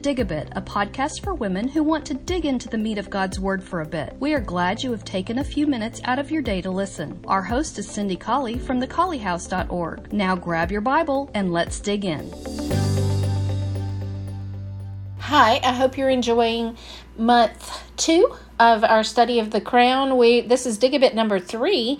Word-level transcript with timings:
Dig 0.00 0.18
a 0.18 0.24
Bit, 0.24 0.48
a 0.52 0.62
podcast 0.62 1.22
for 1.22 1.34
women 1.34 1.68
who 1.68 1.82
want 1.82 2.06
to 2.06 2.14
dig 2.14 2.46
into 2.46 2.70
the 2.70 2.78
meat 2.78 2.96
of 2.96 3.10
God's 3.10 3.38
Word 3.38 3.62
for 3.62 3.82
a 3.82 3.86
bit. 3.86 4.16
We 4.18 4.32
are 4.32 4.40
glad 4.40 4.82
you 4.82 4.92
have 4.92 5.04
taken 5.04 5.38
a 5.38 5.44
few 5.44 5.66
minutes 5.66 6.00
out 6.04 6.18
of 6.18 6.30
your 6.30 6.40
day 6.40 6.62
to 6.62 6.70
listen. 6.70 7.22
Our 7.26 7.42
host 7.42 7.78
is 7.78 7.86
Cindy 7.86 8.16
Colley 8.16 8.58
from 8.58 8.80
thecolleyhouse.org. 8.80 10.10
Now 10.10 10.36
grab 10.36 10.72
your 10.72 10.80
Bible 10.80 11.30
and 11.34 11.52
let's 11.52 11.80
dig 11.80 12.06
in. 12.06 12.32
Hi, 15.18 15.60
I 15.62 15.72
hope 15.74 15.98
you're 15.98 16.08
enjoying 16.08 16.78
month 17.18 17.82
two 17.98 18.34
of 18.60 18.84
our 18.84 19.02
study 19.02 19.40
of 19.40 19.50
the 19.50 19.60
crown. 19.60 20.16
We 20.18 20.42
this 20.42 20.66
is 20.66 20.78
Dig 20.78 20.94
a 20.94 21.00
Bit 21.00 21.14
number 21.14 21.40
three, 21.40 21.98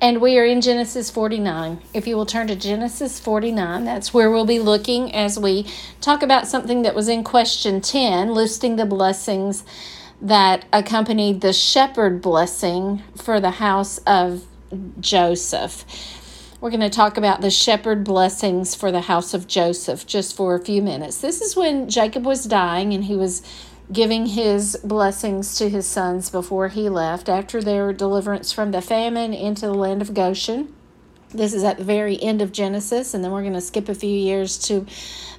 and 0.00 0.20
we 0.20 0.38
are 0.38 0.44
in 0.44 0.60
Genesis 0.60 1.10
49. 1.10 1.82
If 1.92 2.06
you 2.06 2.16
will 2.16 2.24
turn 2.24 2.46
to 2.46 2.56
Genesis 2.56 3.18
49, 3.18 3.84
that's 3.84 4.14
where 4.14 4.30
we'll 4.30 4.46
be 4.46 4.60
looking 4.60 5.12
as 5.12 5.38
we 5.38 5.66
talk 6.00 6.22
about 6.22 6.46
something 6.46 6.82
that 6.82 6.94
was 6.94 7.08
in 7.08 7.24
question 7.24 7.80
10, 7.80 8.32
listing 8.32 8.76
the 8.76 8.86
blessings 8.86 9.64
that 10.22 10.64
accompanied 10.72 11.40
the 11.40 11.52
shepherd 11.52 12.22
blessing 12.22 13.02
for 13.16 13.40
the 13.40 13.50
house 13.50 13.98
of 14.06 14.44
Joseph. 15.00 15.84
We're 16.60 16.70
going 16.70 16.80
to 16.80 16.88
talk 16.88 17.18
about 17.18 17.42
the 17.42 17.50
shepherd 17.50 18.02
blessings 18.02 18.74
for 18.74 18.90
the 18.90 19.02
house 19.02 19.34
of 19.34 19.46
Joseph 19.46 20.06
just 20.06 20.34
for 20.34 20.54
a 20.54 20.64
few 20.64 20.80
minutes. 20.80 21.20
This 21.20 21.42
is 21.42 21.54
when 21.54 21.90
Jacob 21.90 22.24
was 22.24 22.44
dying 22.44 22.94
and 22.94 23.04
he 23.04 23.14
was 23.14 23.42
giving 23.92 24.26
his 24.26 24.78
blessings 24.82 25.56
to 25.58 25.68
his 25.68 25.86
sons 25.86 26.30
before 26.30 26.68
he 26.68 26.88
left 26.88 27.28
after 27.28 27.62
their 27.62 27.92
deliverance 27.92 28.52
from 28.52 28.72
the 28.72 28.82
famine 28.82 29.32
into 29.32 29.66
the 29.66 29.74
land 29.74 30.02
of 30.02 30.14
Goshen. 30.14 30.74
This 31.30 31.52
is 31.52 31.64
at 31.64 31.76
the 31.76 31.84
very 31.84 32.20
end 32.22 32.40
of 32.40 32.52
Genesis, 32.52 33.12
and 33.12 33.22
then 33.22 33.32
we're 33.32 33.42
going 33.42 33.52
to 33.52 33.60
skip 33.60 33.88
a 33.88 33.94
few 33.94 34.10
years 34.10 34.58
to 34.60 34.86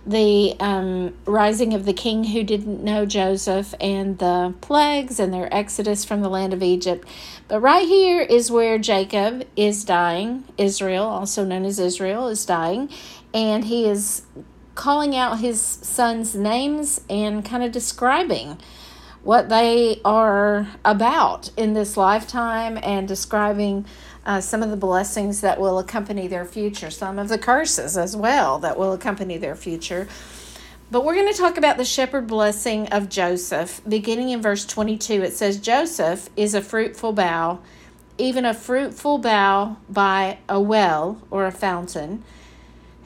the 0.06 0.56
um, 0.60 1.14
rising 1.26 1.74
of 1.74 1.86
the 1.86 1.94
king 1.94 2.26
who 2.26 2.44
didn't 2.44 2.84
know 2.84 3.06
Joseph 3.06 3.74
and 3.82 4.18
the 4.20 4.54
plagues 4.62 5.20
and 5.20 5.34
their 5.34 5.54
exodus 5.54 6.06
from 6.06 6.22
the 6.22 6.30
land 6.30 6.54
of 6.54 6.62
Egypt. 6.62 7.08
But 7.48 7.62
right 7.62 7.88
here 7.88 8.22
is 8.22 8.52
where 8.52 8.78
Jacob 8.78 9.46
is 9.56 9.84
dying. 9.84 10.44
Israel, 10.58 11.06
also 11.06 11.44
known 11.44 11.66
as 11.66 11.80
Israel, 11.80 12.28
is 12.28 12.46
dying, 12.46 12.90
and 13.34 13.66
he 13.66 13.88
is 13.88 14.24
calling 14.78 15.16
out 15.16 15.40
his 15.40 15.60
sons' 15.60 16.36
names 16.36 17.02
and 17.10 17.44
kind 17.44 17.64
of 17.64 17.72
describing 17.72 18.58
what 19.24 19.50
they 19.50 20.00
are 20.06 20.68
about 20.86 21.50
in 21.58 21.74
this 21.74 21.98
lifetime 21.98 22.78
and 22.82 23.08
describing 23.08 23.86
uh, 24.26 24.40
some 24.40 24.62
of 24.62 24.70
the 24.70 24.78
blessings 24.78 25.42
that 25.42 25.60
will 25.60 25.80
accompany 25.80 26.28
their 26.28 26.46
future, 26.46 26.92
some 26.92 27.18
of 27.18 27.28
the 27.28 27.38
curses 27.38 27.98
as 27.98 28.16
well 28.16 28.60
that 28.60 28.78
will 28.78 28.94
accompany 28.94 29.38
their 29.38 29.56
future. 29.56 30.08
But 30.92 31.04
we're 31.04 31.16
going 31.16 31.34
to 31.34 31.38
talk 31.38 31.58
about 31.58 31.78
the 31.78 31.84
shepherd 31.84 32.28
blessing 32.28 32.88
of 32.90 33.10
Joseph. 33.10 33.82
Beginning 33.88 34.30
in 34.30 34.42
verse 34.42 34.66
22, 34.66 35.24
it 35.24 35.34
says, 35.34 35.60
Joseph 35.60 36.30
is 36.38 36.54
a 36.54 36.62
fruitful 36.62 37.14
bough, 37.14 37.60
even 38.18 38.46
a 38.46 38.54
fruitful 38.54 39.18
bough 39.18 39.78
by 39.90 40.38
a 40.48 40.62
well 40.62 41.22
or 41.32 41.46
a 41.46 41.52
fountain, 41.52 42.24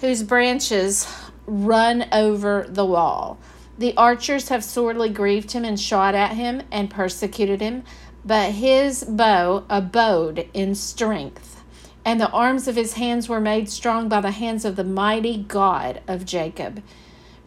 whose 0.02 0.22
branches 0.22 1.08
run 1.52 2.06
over 2.14 2.66
the 2.70 2.86
wall. 2.86 3.38
The 3.78 3.94
archers 3.98 4.48
have 4.48 4.64
sorely 4.64 5.10
grieved 5.10 5.52
him 5.52 5.66
and 5.66 5.78
shot 5.78 6.16
at 6.16 6.32
him 6.32 6.64
and 6.72 6.90
persecuted 6.90 7.60
him, 7.60 7.84
but 8.24 8.52
his 8.52 9.04
bow 9.04 9.66
abode 9.70 10.48
in 10.54 10.76
strength, 10.76 11.62
and 12.06 12.22
the 12.22 12.30
arms 12.30 12.70
of 12.70 12.78
his 12.78 12.94
hands 12.94 13.28
were 13.28 13.42
made 13.42 13.70
strong 13.70 14.08
by 14.08 14.22
the 14.22 14.32
hands 14.32 14.64
of 14.64 14.78
the 14.78 14.86
mighty 14.86 15.44
God 15.44 16.02
of 16.08 16.26
Jacob. 16.26 16.82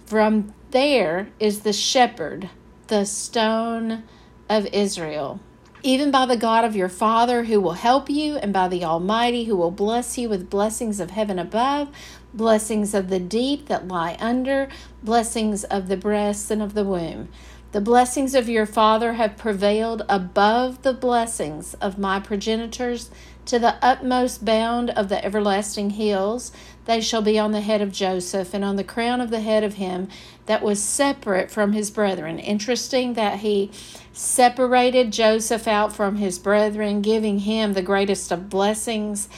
From 0.05 0.53
there 0.71 1.31
is 1.41 1.61
the 1.61 1.73
shepherd, 1.73 2.51
the 2.89 3.07
stone 3.07 4.03
of 4.51 4.67
Israel 4.67 5.41
even 5.85 6.11
by 6.11 6.25
the 6.25 6.37
God 6.37 6.65
of 6.65 6.75
your 6.75 6.89
Father 6.89 7.45
who 7.45 7.61
will 7.61 7.75
help 7.75 8.09
you, 8.09 8.37
and 8.37 8.55
by 8.55 8.67
the 8.69 8.83
Almighty 8.83 9.45
who 9.45 9.55
will 9.55 9.71
bless 9.71 10.17
you 10.17 10.31
with 10.31 10.49
blessings 10.49 10.99
of 10.99 11.11
heaven 11.11 11.39
above, 11.39 11.91
blessings 12.37 12.95
of 12.95 13.09
the 13.09 13.21
deep 13.21 13.67
that 13.67 13.89
lie 13.89 14.17
under, 14.21 14.69
blessings 15.03 15.65
of 15.65 15.89
the 15.89 15.97
breasts 15.97 16.51
and 16.51 16.61
of 16.61 16.75
the 16.75 16.85
womb. 16.85 17.29
The 17.73 17.81
blessings 17.81 18.37
of 18.37 18.49
your 18.49 18.67
Father 18.67 19.15
have 19.15 19.37
prevailed 19.37 20.03
above 20.09 20.83
the 20.83 20.93
blessings 20.93 21.75
of 21.75 21.99
my 21.99 22.21
progenitors 22.21 23.11
to 23.47 23.59
the 23.59 23.77
utmost 23.83 24.45
bound 24.45 24.91
of 24.91 25.09
the 25.09 25.25
everlasting 25.25 25.91
hills. 25.91 26.53
They 26.85 27.01
shall 27.01 27.23
be 27.23 27.37
on 27.39 27.51
the 27.51 27.61
head 27.61 27.83
of 27.83 27.91
Joseph 27.91 28.55
and 28.55 28.65
on 28.65 28.77
the 28.77 28.85
crown 28.85 29.21
of 29.21 29.31
the 29.31 29.41
head 29.41 29.65
of 29.65 29.75
him 29.75 30.09
that 30.47 30.63
was 30.63 30.81
separate 30.81 31.51
from 31.51 31.73
his 31.73 31.91
brethren. 31.91 32.39
Interesting 32.39 33.15
that 33.15 33.41
he 33.41 33.73
separated 34.13 35.13
Joseph 35.13 35.67
out 35.67 35.93
from 35.93 36.17
his 36.17 36.39
brethren, 36.39 37.03
giving 37.03 37.41
him 37.41 37.73
the 37.73 37.83
greatest 37.83 38.31
of 38.31 38.49
blessings. 38.49 39.29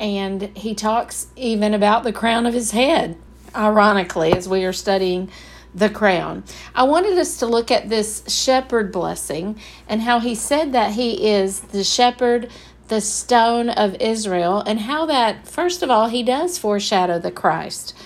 And 0.00 0.56
he 0.56 0.74
talks 0.74 1.28
even 1.36 1.74
about 1.74 2.02
the 2.02 2.12
crown 2.12 2.46
of 2.46 2.54
his 2.54 2.72
head, 2.72 3.16
ironically, 3.54 4.32
as 4.32 4.48
we 4.48 4.64
are 4.64 4.72
studying 4.72 5.30
the 5.74 5.90
crown. 5.90 6.44
I 6.74 6.84
wanted 6.84 7.18
us 7.18 7.38
to 7.38 7.46
look 7.46 7.70
at 7.70 7.88
this 7.88 8.22
shepherd 8.28 8.92
blessing 8.92 9.58
and 9.88 10.02
how 10.02 10.20
he 10.20 10.34
said 10.34 10.72
that 10.72 10.92
he 10.92 11.28
is 11.28 11.60
the 11.60 11.84
shepherd, 11.84 12.48
the 12.88 13.00
stone 13.00 13.68
of 13.70 13.96
Israel, 14.00 14.62
and 14.66 14.80
how 14.80 15.06
that, 15.06 15.48
first 15.48 15.82
of 15.82 15.90
all, 15.90 16.08
he 16.08 16.22
does 16.22 16.58
foreshadow 16.58 17.18
the 17.18 17.32
Christ. 17.32 17.96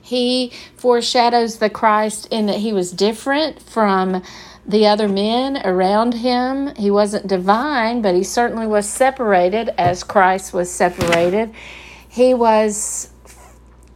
He 0.00 0.52
foreshadows 0.76 1.58
the 1.58 1.70
Christ 1.70 2.28
in 2.30 2.46
that 2.46 2.58
he 2.58 2.72
was 2.72 2.92
different 2.92 3.60
from 3.60 4.22
the 4.66 4.86
other 4.86 5.08
men 5.08 5.58
around 5.64 6.14
him. 6.14 6.74
He 6.76 6.90
wasn't 6.90 7.26
divine, 7.26 8.02
but 8.02 8.14
he 8.14 8.24
certainly 8.24 8.66
was 8.66 8.88
separated 8.88 9.70
as 9.78 10.02
Christ 10.02 10.52
was 10.52 10.70
separated. 10.70 11.52
He 12.08 12.34
was 12.34 13.10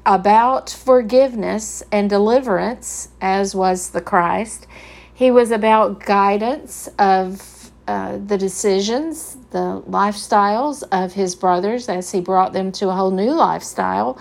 about 0.07 0.71
forgiveness 0.71 1.83
and 1.91 2.09
deliverance, 2.09 3.09
as 3.21 3.55
was 3.55 3.91
the 3.91 4.01
Christ. 4.01 4.67
He 5.13 5.31
was 5.31 5.51
about 5.51 6.01
guidance 6.01 6.89
of 6.99 7.73
uh, 7.87 8.19
the 8.19 8.39
decisions, 8.39 9.37
the 9.51 9.83
lifestyles 9.89 10.85
of 10.93 11.13
his 11.13 11.35
brothers 11.35 11.89
as 11.89 12.13
he 12.13 12.21
brought 12.21 12.53
them 12.53 12.71
to 12.73 12.89
a 12.89 12.93
whole 12.93 13.11
new 13.11 13.33
lifestyle. 13.33 14.17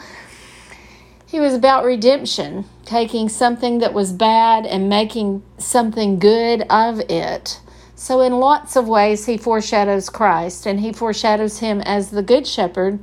He 1.30 1.40
was 1.40 1.54
about 1.54 1.86
redemption, 1.86 2.66
taking 2.86 3.30
something 3.30 3.78
that 3.80 3.94
was 3.94 4.12
bad 4.12 4.66
and 4.66 4.90
making 4.90 5.44
something 5.60 6.18
good 6.18 6.64
of 6.72 7.02
it. 7.02 7.60
So, 7.94 8.22
in 8.22 8.40
lots 8.40 8.76
of 8.76 8.88
ways, 8.88 9.28
he 9.28 9.38
foreshadows 9.38 10.10
Christ 10.10 10.66
and 10.66 10.80
he 10.80 10.92
foreshadows 10.92 11.60
him 11.60 11.82
as 11.82 12.10
the 12.10 12.24
Good 12.24 12.48
Shepherd 12.48 12.98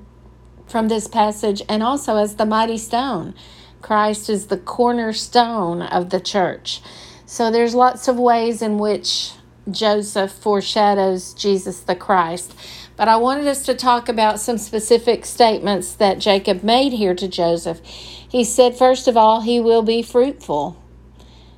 from 0.66 0.88
this 0.88 1.06
passage 1.06 1.62
and 1.68 1.84
also 1.84 2.16
as 2.16 2.34
the 2.34 2.44
mighty 2.44 2.78
stone. 2.78 3.32
Christ 3.80 4.28
is 4.28 4.48
the 4.48 4.58
cornerstone 4.58 5.82
of 5.82 6.10
the 6.10 6.18
church. 6.18 6.80
So, 7.26 7.52
there's 7.52 7.76
lots 7.76 8.08
of 8.08 8.18
ways 8.18 8.60
in 8.60 8.78
which 8.78 9.34
Joseph 9.70 10.32
foreshadows 10.32 11.32
Jesus 11.32 11.78
the 11.78 11.94
Christ. 11.94 12.54
But 12.96 13.08
I 13.08 13.16
wanted 13.16 13.46
us 13.46 13.62
to 13.64 13.74
talk 13.74 14.08
about 14.08 14.40
some 14.40 14.58
specific 14.58 15.26
statements 15.26 15.92
that 15.94 16.18
Jacob 16.18 16.62
made 16.62 16.92
here 16.92 17.14
to 17.14 17.28
Joseph. 17.28 17.80
He 17.84 18.42
said, 18.42 18.76
first 18.76 19.06
of 19.06 19.16
all, 19.16 19.42
he 19.42 19.60
will 19.60 19.82
be 19.82 20.02
fruitful. 20.02 20.82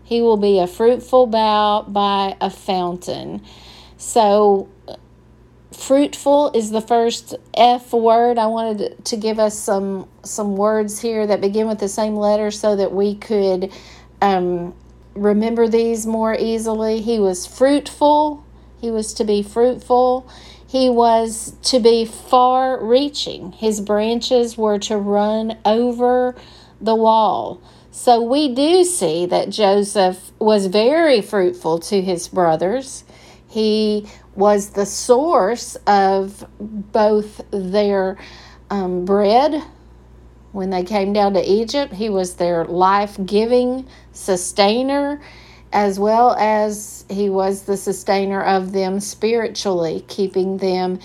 He 0.02 0.20
will 0.20 0.36
be 0.36 0.58
a 0.58 0.66
fruitful 0.66 1.26
bough 1.26 1.82
by 1.86 2.36
a 2.40 2.50
fountain. 2.50 3.42
So, 3.98 4.68
fruitful 5.72 6.50
is 6.54 6.70
the 6.70 6.80
first 6.80 7.34
F 7.54 7.92
word. 7.92 8.38
I 8.38 8.46
wanted 8.46 9.04
to 9.04 9.16
give 9.16 9.38
us 9.38 9.58
some 9.58 10.08
some 10.24 10.56
words 10.56 11.00
here 11.00 11.26
that 11.26 11.40
begin 11.40 11.68
with 11.68 11.78
the 11.78 11.88
same 11.88 12.16
letter 12.16 12.50
so 12.50 12.76
that 12.76 12.92
we 12.92 13.14
could 13.14 13.72
um, 14.22 14.74
remember 15.14 15.68
these 15.68 16.06
more 16.06 16.34
easily. 16.34 17.00
He 17.00 17.18
was 17.18 17.46
fruitful. 17.46 18.44
He 18.80 18.90
was 18.90 19.12
to 19.14 19.24
be 19.24 19.42
fruitful. 19.42 20.28
He 20.68 20.90
was 20.90 21.56
to 21.62 21.80
be 21.80 22.04
far 22.04 22.84
reaching. 22.84 23.52
His 23.52 23.80
branches 23.80 24.58
were 24.58 24.78
to 24.80 24.98
run 24.98 25.56
over 25.64 26.36
the 26.78 26.94
wall. 26.94 27.62
So 27.90 28.20
we 28.20 28.54
do 28.54 28.84
see 28.84 29.24
that 29.26 29.48
Joseph 29.48 30.30
was 30.38 30.66
very 30.66 31.22
fruitful 31.22 31.78
to 31.80 32.02
his 32.02 32.28
brothers. 32.28 33.04
He 33.48 34.06
was 34.36 34.70
the 34.70 34.84
source 34.84 35.76
of 35.86 36.46
both 36.60 37.40
their 37.50 38.18
um, 38.68 39.06
bread 39.06 39.62
when 40.52 40.68
they 40.68 40.84
came 40.84 41.14
down 41.14 41.32
to 41.32 41.50
Egypt. 41.50 41.94
He 41.94 42.10
was 42.10 42.34
their 42.34 42.66
life 42.66 43.18
giving 43.24 43.88
sustainer, 44.12 45.20
as 45.72 45.98
well 45.98 46.34
as 46.38 47.04
he 47.10 47.28
was 47.30 47.62
the 47.62 47.76
sustainer 47.76 48.42
of 48.42 48.72
them 48.72 49.00
spiritually, 49.00 50.04
keeping 50.08 50.58
them 50.58 51.00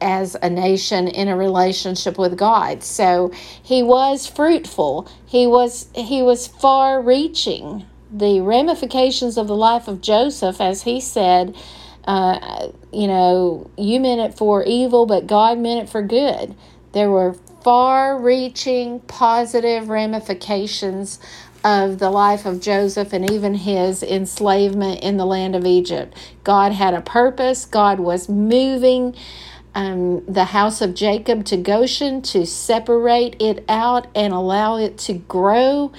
as 0.00 0.36
a 0.42 0.50
nation 0.50 1.08
in 1.08 1.28
a 1.28 1.36
relationship 1.36 2.18
with 2.18 2.36
God. 2.36 2.82
So 2.82 3.32
he 3.62 3.82
was 3.82 4.26
fruitful. 4.26 5.08
He 5.26 5.46
was 5.46 5.88
he 5.94 6.22
was 6.22 6.46
far 6.48 7.00
reaching. 7.02 7.86
the 8.10 8.40
ramifications 8.40 9.38
of 9.38 9.48
the 9.48 9.56
life 9.56 9.88
of 9.88 10.00
Joseph, 10.00 10.60
as 10.60 10.82
he 10.82 11.00
said, 11.00 11.56
uh, 12.04 12.68
you 12.92 13.06
know, 13.06 13.70
you 13.78 14.00
meant 14.00 14.20
it 14.20 14.36
for 14.36 14.64
evil, 14.64 15.06
but 15.06 15.26
God 15.26 15.58
meant 15.58 15.84
it 15.84 15.90
for 15.90 16.02
good. 16.02 16.54
There 16.92 17.10
were 17.10 17.34
far 17.64 18.18
reaching 18.20 19.00
positive 19.00 19.88
ramifications 19.88 21.18
of 21.64 21.98
the 21.98 22.10
life 22.10 22.46
of 22.46 22.60
Joseph 22.60 23.12
and 23.12 23.30
even 23.30 23.54
his 23.54 24.02
enslavement 24.02 25.00
in 25.00 25.16
the 25.16 25.26
land 25.26 25.54
of 25.54 25.64
Egypt. 25.64 26.16
God 26.44 26.72
had 26.72 26.94
a 26.94 27.00
purpose, 27.00 27.66
God 27.66 28.00
was 28.00 28.28
moving. 28.28 29.14
Um, 29.74 30.22
the 30.26 30.44
house 30.46 30.82
of 30.82 30.94
Jacob 30.94 31.46
to 31.46 31.56
Goshen 31.56 32.20
to 32.22 32.44
separate 32.44 33.40
it 33.40 33.64
out 33.70 34.06
and 34.14 34.34
allow 34.34 34.76
it 34.76 34.98
to 34.98 35.14
grow 35.14 35.92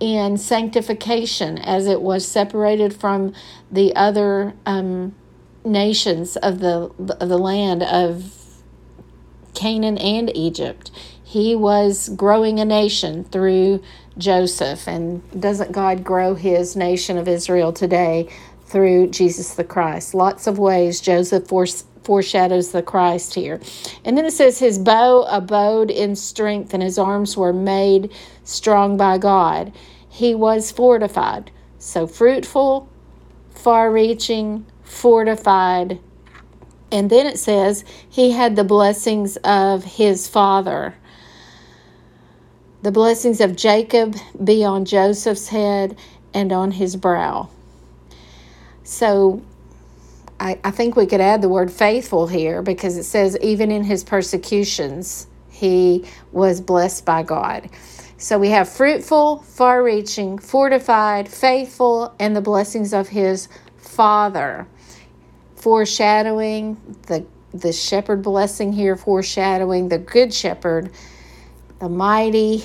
in 0.00 0.38
sanctification 0.38 1.58
as 1.58 1.86
it 1.86 2.00
was 2.00 2.26
separated 2.26 2.94
from 2.94 3.34
the 3.70 3.94
other 3.94 4.54
um, 4.66 5.14
nations 5.64 6.36
of 6.36 6.60
the 6.60 6.90
of 7.20 7.28
the 7.28 7.38
land 7.38 7.82
of 7.82 8.32
Canaan 9.54 9.98
and 9.98 10.34
Egypt. 10.36 10.90
He 11.34 11.56
was 11.56 12.10
growing 12.10 12.60
a 12.60 12.64
nation 12.64 13.24
through 13.24 13.82
Joseph. 14.16 14.86
And 14.86 15.20
doesn't 15.40 15.72
God 15.72 16.04
grow 16.04 16.36
his 16.36 16.76
nation 16.76 17.18
of 17.18 17.26
Israel 17.26 17.72
today 17.72 18.28
through 18.66 19.08
Jesus 19.08 19.54
the 19.54 19.64
Christ? 19.64 20.14
Lots 20.14 20.46
of 20.46 20.60
ways 20.60 21.00
Joseph 21.00 21.48
foreshadows 21.48 22.70
the 22.70 22.82
Christ 22.82 23.34
here. 23.34 23.60
And 24.04 24.16
then 24.16 24.24
it 24.24 24.32
says, 24.32 24.60
His 24.60 24.78
bow 24.78 25.22
abode 25.22 25.90
in 25.90 26.14
strength, 26.14 26.72
and 26.72 26.84
his 26.84 27.00
arms 27.00 27.36
were 27.36 27.52
made 27.52 28.12
strong 28.44 28.96
by 28.96 29.18
God. 29.18 29.72
He 30.08 30.36
was 30.36 30.70
fortified. 30.70 31.50
So 31.80 32.06
fruitful, 32.06 32.88
far 33.50 33.90
reaching, 33.90 34.66
fortified. 34.84 35.98
And 36.92 37.10
then 37.10 37.26
it 37.26 37.40
says, 37.40 37.84
He 38.08 38.30
had 38.30 38.54
the 38.54 38.62
blessings 38.62 39.36
of 39.38 39.82
his 39.82 40.28
father. 40.28 40.94
The 42.84 42.92
blessings 42.92 43.40
of 43.40 43.56
Jacob 43.56 44.14
be 44.44 44.62
on 44.62 44.84
Joseph's 44.84 45.48
head 45.48 45.96
and 46.34 46.52
on 46.52 46.70
his 46.70 46.96
brow. 46.96 47.48
So 48.82 49.42
I, 50.38 50.58
I 50.62 50.70
think 50.70 50.94
we 50.94 51.06
could 51.06 51.22
add 51.22 51.40
the 51.40 51.48
word 51.48 51.72
faithful 51.72 52.26
here 52.26 52.60
because 52.60 52.98
it 52.98 53.04
says, 53.04 53.38
even 53.40 53.70
in 53.70 53.84
his 53.84 54.04
persecutions, 54.04 55.28
he 55.48 56.04
was 56.30 56.60
blessed 56.60 57.06
by 57.06 57.22
God. 57.22 57.70
So 58.18 58.38
we 58.38 58.50
have 58.50 58.68
fruitful, 58.68 59.38
far 59.38 59.82
reaching, 59.82 60.36
fortified, 60.36 61.26
faithful, 61.26 62.14
and 62.20 62.36
the 62.36 62.42
blessings 62.42 62.92
of 62.92 63.08
his 63.08 63.48
father. 63.78 64.66
Foreshadowing 65.56 66.76
the, 67.06 67.24
the 67.54 67.72
shepherd 67.72 68.20
blessing 68.20 68.74
here, 68.74 68.94
foreshadowing 68.94 69.88
the 69.88 69.96
good 69.96 70.34
shepherd 70.34 70.90
the 71.80 71.88
mighty. 71.88 72.64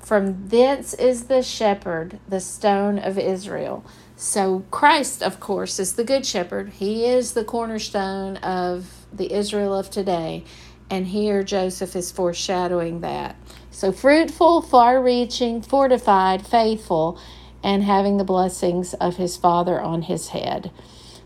From 0.00 0.48
thence 0.48 0.92
is 0.94 1.24
the 1.24 1.42
shepherd, 1.42 2.18
the 2.28 2.40
stone 2.40 2.98
of 2.98 3.18
Israel. 3.18 3.84
So, 4.16 4.64
Christ, 4.70 5.22
of 5.22 5.40
course, 5.40 5.78
is 5.78 5.94
the 5.94 6.04
good 6.04 6.24
shepherd. 6.24 6.70
He 6.70 7.06
is 7.06 7.32
the 7.32 7.44
cornerstone 7.44 8.36
of 8.38 9.06
the 9.12 9.32
Israel 9.32 9.74
of 9.74 9.90
today. 9.90 10.44
And 10.90 11.06
here 11.06 11.42
Joseph 11.42 11.96
is 11.96 12.12
foreshadowing 12.12 13.00
that. 13.00 13.36
So, 13.70 13.90
fruitful, 13.90 14.62
far 14.62 15.02
reaching, 15.02 15.62
fortified, 15.62 16.46
faithful, 16.46 17.18
and 17.62 17.82
having 17.82 18.18
the 18.18 18.24
blessings 18.24 18.94
of 18.94 19.16
his 19.16 19.36
Father 19.36 19.80
on 19.80 20.02
his 20.02 20.28
head. 20.28 20.70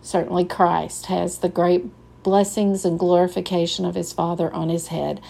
Certainly, 0.01 0.47
Christ 0.47 1.07
has 1.07 1.39
the 1.39 1.49
great 1.49 1.85
blessings 2.23 2.85
and 2.85 2.99
glorification 2.99 3.85
of 3.85 3.95
his 3.95 4.13
Father 4.13 4.53
on 4.53 4.69
his 4.69 4.89
head. 4.89 5.21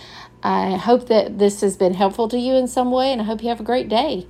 I 0.43 0.76
hope 0.76 1.06
that 1.08 1.38
this 1.38 1.61
has 1.61 1.76
been 1.76 1.94
helpful 1.94 2.29
to 2.29 2.38
you 2.38 2.55
in 2.55 2.69
some 2.69 2.90
way, 2.90 3.12
and 3.12 3.20
I 3.20 3.25
hope 3.25 3.43
you 3.43 3.49
have 3.50 3.61
a 3.61 3.64
great 3.64 3.88
day. 3.88 4.26